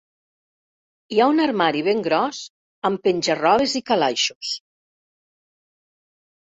Hi 1.15 1.19
ha 1.21 1.27
un 1.33 1.41
armari 1.43 1.83
ben 1.89 2.01
gros, 2.09 2.41
amb 2.91 3.05
penja-robes 3.05 3.79
i 3.83 3.85
calaixos. 3.93 4.57